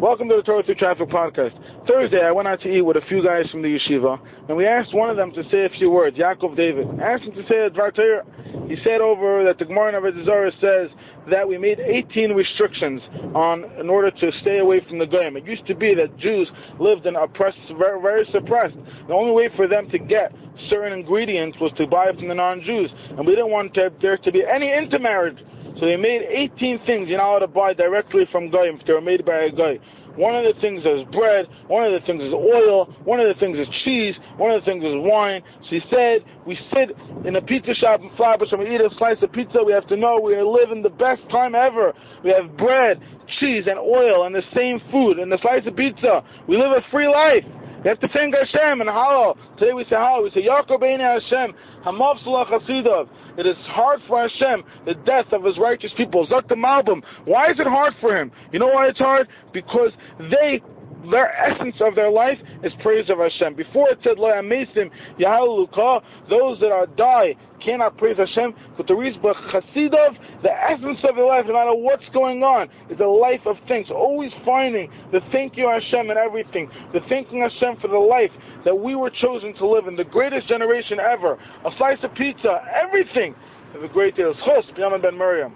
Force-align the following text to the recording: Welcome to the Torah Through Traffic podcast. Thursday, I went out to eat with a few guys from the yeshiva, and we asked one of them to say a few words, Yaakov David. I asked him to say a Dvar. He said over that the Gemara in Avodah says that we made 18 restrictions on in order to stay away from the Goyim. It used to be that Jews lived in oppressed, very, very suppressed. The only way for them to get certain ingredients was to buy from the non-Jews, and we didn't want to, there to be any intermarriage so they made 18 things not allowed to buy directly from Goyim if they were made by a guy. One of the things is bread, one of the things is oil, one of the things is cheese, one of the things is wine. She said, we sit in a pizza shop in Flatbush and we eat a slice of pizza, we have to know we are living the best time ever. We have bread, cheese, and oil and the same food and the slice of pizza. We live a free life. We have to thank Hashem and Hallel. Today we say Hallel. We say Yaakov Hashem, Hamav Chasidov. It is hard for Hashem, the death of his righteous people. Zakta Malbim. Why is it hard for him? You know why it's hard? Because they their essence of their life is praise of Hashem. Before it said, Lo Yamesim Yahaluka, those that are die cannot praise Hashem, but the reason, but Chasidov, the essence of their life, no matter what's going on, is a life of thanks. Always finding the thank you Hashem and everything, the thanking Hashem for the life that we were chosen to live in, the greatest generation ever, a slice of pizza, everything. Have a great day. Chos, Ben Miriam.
Welcome 0.00 0.30
to 0.30 0.36
the 0.36 0.42
Torah 0.42 0.62
Through 0.62 0.76
Traffic 0.76 1.10
podcast. 1.10 1.52
Thursday, 1.86 2.24
I 2.24 2.32
went 2.32 2.48
out 2.48 2.62
to 2.62 2.72
eat 2.72 2.80
with 2.80 2.96
a 2.96 3.04
few 3.06 3.22
guys 3.22 3.44
from 3.50 3.60
the 3.60 3.68
yeshiva, 3.68 4.16
and 4.48 4.56
we 4.56 4.66
asked 4.66 4.94
one 4.94 5.10
of 5.10 5.18
them 5.18 5.30
to 5.34 5.42
say 5.52 5.66
a 5.66 5.78
few 5.78 5.90
words, 5.90 6.16
Yaakov 6.16 6.56
David. 6.56 6.88
I 6.98 7.12
asked 7.12 7.24
him 7.24 7.34
to 7.34 7.42
say 7.44 7.66
a 7.66 7.68
Dvar. 7.68 7.92
He 8.66 8.76
said 8.82 9.02
over 9.02 9.44
that 9.44 9.58
the 9.58 9.66
Gemara 9.66 9.92
in 9.92 10.00
Avodah 10.00 10.52
says 10.56 10.88
that 11.28 11.46
we 11.46 11.58
made 11.58 11.80
18 11.80 12.32
restrictions 12.32 13.02
on 13.34 13.64
in 13.78 13.90
order 13.90 14.10
to 14.10 14.30
stay 14.40 14.60
away 14.60 14.80
from 14.88 14.98
the 14.98 15.04
Goyim. 15.04 15.36
It 15.36 15.44
used 15.44 15.66
to 15.66 15.74
be 15.74 15.92
that 15.92 16.16
Jews 16.16 16.48
lived 16.80 17.04
in 17.04 17.14
oppressed, 17.16 17.58
very, 17.76 18.00
very 18.00 18.26
suppressed. 18.32 18.76
The 19.06 19.12
only 19.12 19.32
way 19.32 19.50
for 19.54 19.68
them 19.68 19.90
to 19.90 19.98
get 19.98 20.32
certain 20.70 20.98
ingredients 20.98 21.58
was 21.60 21.72
to 21.76 21.86
buy 21.86 22.06
from 22.16 22.28
the 22.28 22.34
non-Jews, 22.34 22.90
and 23.18 23.26
we 23.26 23.34
didn't 23.34 23.50
want 23.50 23.74
to, 23.74 23.92
there 24.00 24.16
to 24.16 24.32
be 24.32 24.44
any 24.48 24.72
intermarriage 24.72 25.36
so 25.80 25.86
they 25.86 25.96
made 25.96 26.28
18 26.28 26.84
things 26.84 27.08
not 27.08 27.24
allowed 27.24 27.38
to 27.40 27.48
buy 27.48 27.72
directly 27.72 28.28
from 28.30 28.50
Goyim 28.50 28.76
if 28.78 28.86
they 28.86 28.92
were 28.92 29.00
made 29.00 29.24
by 29.24 29.48
a 29.48 29.50
guy. 29.50 29.80
One 30.16 30.36
of 30.36 30.44
the 30.44 30.60
things 30.60 30.84
is 30.84 31.08
bread, 31.14 31.46
one 31.68 31.86
of 31.86 31.96
the 31.96 32.04
things 32.04 32.20
is 32.20 32.34
oil, 32.34 32.92
one 33.04 33.20
of 33.20 33.32
the 33.32 33.38
things 33.38 33.56
is 33.56 33.66
cheese, 33.84 34.14
one 34.36 34.50
of 34.50 34.60
the 34.60 34.66
things 34.66 34.84
is 34.84 34.92
wine. 34.92 35.40
She 35.70 35.80
said, 35.88 36.20
we 36.46 36.58
sit 36.74 36.92
in 37.24 37.36
a 37.36 37.42
pizza 37.42 37.74
shop 37.74 38.00
in 38.00 38.10
Flatbush 38.16 38.52
and 38.52 38.60
we 38.60 38.74
eat 38.74 38.82
a 38.82 38.90
slice 38.98 39.16
of 39.22 39.32
pizza, 39.32 39.62
we 39.64 39.72
have 39.72 39.86
to 39.88 39.96
know 39.96 40.20
we 40.20 40.34
are 40.34 40.44
living 40.44 40.82
the 40.82 40.92
best 40.92 41.22
time 41.30 41.54
ever. 41.54 41.94
We 42.24 42.34
have 42.36 42.56
bread, 42.58 43.00
cheese, 43.38 43.64
and 43.64 43.78
oil 43.78 44.26
and 44.26 44.34
the 44.34 44.44
same 44.54 44.82
food 44.90 45.18
and 45.18 45.32
the 45.32 45.38
slice 45.40 45.64
of 45.64 45.76
pizza. 45.76 46.20
We 46.48 46.58
live 46.58 46.76
a 46.76 46.84
free 46.90 47.08
life. 47.08 47.46
We 47.84 47.88
have 47.88 48.00
to 48.00 48.08
thank 48.12 48.34
Hashem 48.34 48.82
and 48.82 48.90
Hallel. 48.90 49.38
Today 49.56 49.72
we 49.72 49.84
say 49.84 49.96
Hallel. 49.96 50.24
We 50.24 50.30
say 50.36 50.44
Yaakov 50.44 50.84
Hashem, 50.84 51.54
Hamav 51.86 52.20
Chasidov. 52.20 53.08
It 53.38 53.46
is 53.46 53.56
hard 53.66 54.00
for 54.08 54.20
Hashem, 54.20 54.64
the 54.86 54.94
death 55.06 55.32
of 55.32 55.44
his 55.44 55.58
righteous 55.58 55.92
people. 55.96 56.26
Zakta 56.26 56.52
Malbim. 56.52 57.02
Why 57.24 57.50
is 57.50 57.58
it 57.58 57.66
hard 57.66 57.94
for 58.00 58.16
him? 58.16 58.30
You 58.52 58.58
know 58.58 58.68
why 58.68 58.88
it's 58.88 58.98
hard? 58.98 59.28
Because 59.52 59.90
they 60.18 60.60
their 61.08 61.32
essence 61.32 61.76
of 61.80 61.94
their 61.94 62.10
life 62.10 62.38
is 62.62 62.72
praise 62.82 63.08
of 63.08 63.18
Hashem. 63.18 63.54
Before 63.54 63.88
it 63.88 63.98
said, 64.02 64.18
Lo 64.18 64.28
Yamesim 64.28 64.90
Yahaluka, 65.18 66.02
those 66.28 66.58
that 66.60 66.72
are 66.72 66.86
die 66.86 67.34
cannot 67.64 67.96
praise 67.98 68.16
Hashem, 68.16 68.54
but 68.76 68.86
the 68.86 68.94
reason, 68.94 69.20
but 69.22 69.36
Chasidov, 69.52 70.16
the 70.42 70.50
essence 70.50 70.98
of 71.08 71.16
their 71.16 71.26
life, 71.26 71.44
no 71.46 71.52
matter 71.52 71.74
what's 71.74 72.08
going 72.12 72.42
on, 72.42 72.68
is 72.90 72.98
a 73.00 73.04
life 73.04 73.40
of 73.46 73.56
thanks. 73.68 73.90
Always 73.90 74.32
finding 74.44 74.90
the 75.12 75.20
thank 75.32 75.56
you 75.56 75.68
Hashem 75.68 76.10
and 76.10 76.18
everything, 76.18 76.70
the 76.92 77.00
thanking 77.08 77.40
Hashem 77.40 77.80
for 77.80 77.88
the 77.88 77.98
life 77.98 78.32
that 78.64 78.74
we 78.74 78.94
were 78.94 79.10
chosen 79.10 79.54
to 79.54 79.66
live 79.66 79.86
in, 79.86 79.96
the 79.96 80.04
greatest 80.04 80.48
generation 80.48 80.98
ever, 81.00 81.34
a 81.34 81.70
slice 81.78 81.98
of 82.02 82.14
pizza, 82.14 82.60
everything. 82.82 83.34
Have 83.72 83.82
a 83.82 83.88
great 83.88 84.16
day. 84.16 84.24
Chos, 84.44 84.64
Ben 84.76 85.16
Miriam. 85.16 85.54